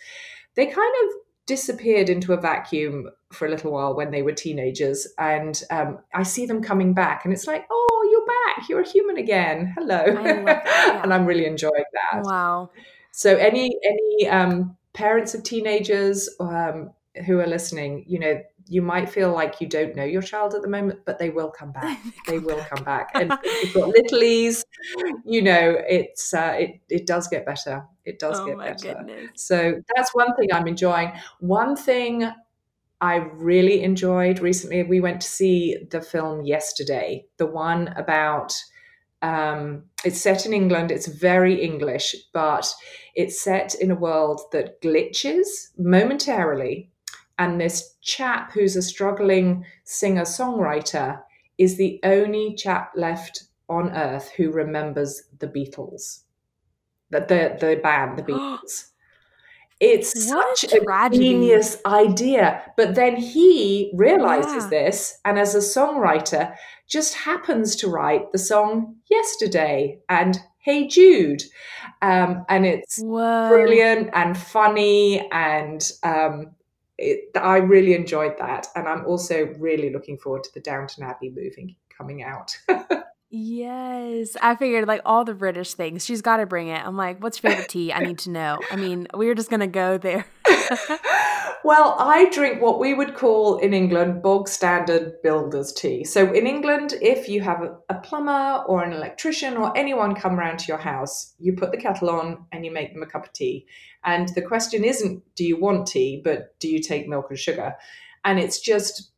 [0.54, 1.10] they kind of
[1.46, 5.06] disappeared into a vacuum for a little while when they were teenagers.
[5.18, 7.85] And um, I see them coming back, and it's like, oh,
[8.16, 8.68] you're back.
[8.68, 9.74] You're a human again.
[9.76, 10.04] Hello.
[10.46, 11.02] Yeah.
[11.02, 12.22] and I'm really enjoying that.
[12.22, 12.70] Wow.
[13.10, 16.90] So, any any um, parents of teenagers um,
[17.26, 20.62] who are listening, you know, you might feel like you don't know your child at
[20.62, 21.98] the moment, but they will come back.
[22.26, 23.10] they will come back.
[23.14, 24.62] And you've got littlies,
[25.24, 27.84] you know, it's uh, it it does get better.
[28.04, 28.94] It does oh get better.
[28.94, 29.30] Goodness.
[29.34, 31.12] So that's one thing I'm enjoying.
[31.40, 32.30] One thing
[33.00, 38.54] I really enjoyed recently, we went to see the film yesterday, the one about
[39.22, 40.90] um, it's set in England.
[40.90, 42.72] It's very English, but
[43.14, 45.46] it's set in a world that glitches
[45.78, 46.90] momentarily
[47.38, 51.20] and this chap who's a struggling singer songwriter
[51.58, 56.20] is the only chap left on earth who remembers the Beatles,
[57.10, 58.90] the the, the band, the Beatles.
[59.80, 61.24] It's what such a, tragedy.
[61.24, 62.62] genius idea.
[62.76, 64.70] But then he realizes yeah.
[64.70, 66.54] this, and as a songwriter,
[66.88, 71.42] just happens to write the song Yesterday and Hey Jude.
[72.00, 73.48] Um, and it's Whoa.
[73.48, 76.56] brilliant and funny and um,
[76.98, 81.30] it, I really enjoyed that, and I'm also really looking forward to the Downton Abbey
[81.30, 82.56] movie coming out.
[83.30, 86.04] yes, I figured like all the British things.
[86.04, 86.84] She's got to bring it.
[86.84, 87.92] I'm like, what's your favorite tea?
[87.92, 88.58] I need to know.
[88.70, 90.26] I mean, we are just gonna go there.
[91.64, 96.04] well, I drink what we would call in England bog standard builder's tea.
[96.04, 100.38] So in England, if you have a, a plumber or an electrician or anyone come
[100.38, 103.26] round to your house, you put the kettle on and you make them a cup
[103.26, 103.66] of tea.
[104.04, 107.74] And the question isn't, do you want tea, but do you take milk and sugar?
[108.24, 109.10] And it's just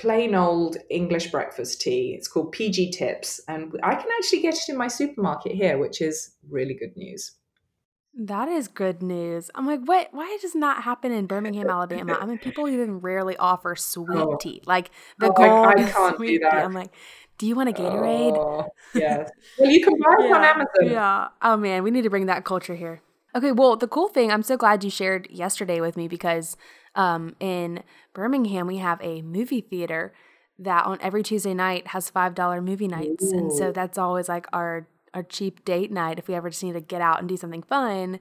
[0.00, 2.14] plain old English breakfast tea.
[2.16, 3.40] It's called PG Tips.
[3.48, 7.32] And I can actually get it in my supermarket here, which is really good news.
[8.14, 9.50] That is good news.
[9.54, 10.08] I'm like, what?
[10.12, 12.18] Why does not happen in Birmingham, Alabama?
[12.20, 14.36] I mean, people even rarely offer sweet oh.
[14.40, 16.50] tea, like the oh, gold I, I can't sweet do that.
[16.50, 16.56] tea.
[16.56, 16.92] I'm like,
[17.38, 18.36] do you want a Gatorade?
[18.36, 19.30] Oh, yes.
[19.58, 20.36] well, you can buy it yeah.
[20.36, 20.66] on Amazon.
[20.82, 21.28] Yeah.
[21.42, 23.00] Oh man, we need to bring that culture here.
[23.34, 26.56] Okay, well, the cool thing, I'm so glad you shared yesterday with me because
[26.94, 27.82] um, in
[28.14, 30.12] Birmingham, we have a movie theater
[30.58, 33.24] that on every Tuesday night has $5 movie nights.
[33.24, 33.38] Ooh.
[33.38, 36.74] And so that's always like our our cheap date night if we ever just need
[36.74, 38.20] to get out and do something fun.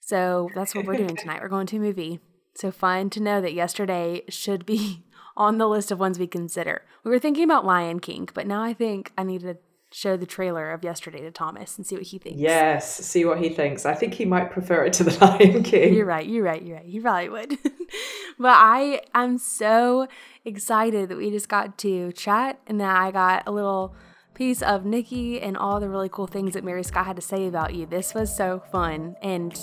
[0.00, 1.42] So that's what we're doing tonight.
[1.42, 2.20] We're going to a movie.
[2.54, 5.04] So fun to know that yesterday should be
[5.36, 6.82] on the list of ones we consider.
[7.02, 9.56] We were thinking about Lion King, but now I think I need to
[9.94, 12.40] show the trailer of yesterday to Thomas and see what he thinks.
[12.40, 13.86] Yes, see what he thinks.
[13.86, 15.94] I think he might prefer it to the Lion King.
[15.94, 16.26] You're right.
[16.26, 16.60] You're right.
[16.60, 16.86] You're right.
[16.86, 17.50] He probably would.
[18.38, 20.08] but I am so
[20.44, 23.94] excited that we just got to chat and that I got a little
[24.34, 27.46] piece of Nikki and all the really cool things that Mary Scott had to say
[27.46, 27.86] about you.
[27.86, 29.14] This was so fun.
[29.22, 29.56] And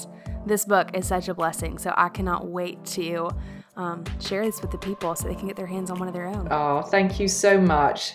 [0.45, 1.77] this book is such a blessing.
[1.77, 3.31] So I cannot wait to
[3.75, 6.13] um, share this with the people so they can get their hands on one of
[6.13, 6.47] their own.
[6.51, 8.13] Oh, thank you so much.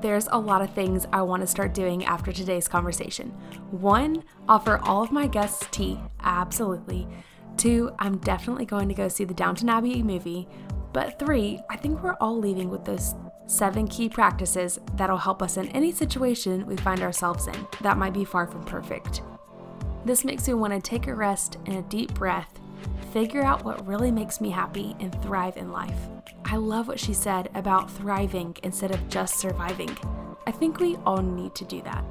[0.00, 3.30] There's a lot of things I want to start doing after today's conversation.
[3.70, 7.06] One, offer all of my guests tea, absolutely.
[7.56, 10.48] Two, I'm definitely going to go see the Downton Abbey movie.
[10.92, 13.14] But three, I think we're all leaving with those
[13.46, 18.14] seven key practices that'll help us in any situation we find ourselves in that might
[18.14, 19.22] be far from perfect.
[20.04, 22.60] This makes me want to take a rest and a deep breath
[23.16, 26.15] figure out what really makes me happy, and thrive in life.
[26.48, 29.96] I love what she said about thriving instead of just surviving.
[30.46, 32.04] I think we all need to do that.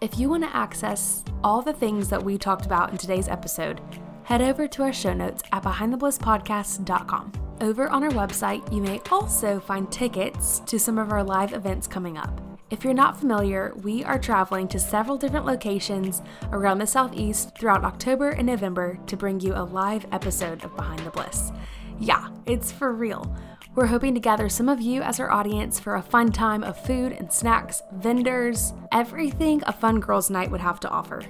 [0.00, 3.82] If you want to access all the things that we talked about in today's episode,
[4.24, 7.32] head over to our show notes at behindtheblisspodcast.com.
[7.60, 11.86] Over on our website, you may also find tickets to some of our live events
[11.86, 12.40] coming up.
[12.70, 16.22] If you're not familiar, we are traveling to several different locations
[16.52, 21.00] around the Southeast throughout October and November to bring you a live episode of Behind
[21.00, 21.52] the Bliss.
[21.98, 23.36] Yeah, it's for real.
[23.74, 26.78] We're hoping to gather some of you as our audience for a fun time of
[26.84, 31.22] food and snacks, vendors, everything a fun girls' night would have to offer.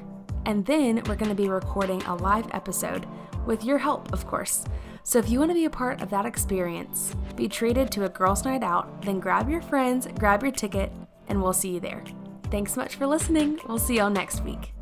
[0.44, 3.06] And then we're going to be recording a live episode
[3.46, 4.64] with your help, of course.
[5.04, 8.08] So if you want to be a part of that experience, be treated to a
[8.08, 10.92] girls' night out, then grab your friends, grab your ticket,
[11.28, 12.02] and we'll see you there.
[12.50, 13.58] Thanks so much for listening.
[13.68, 14.74] We'll see y'all next week.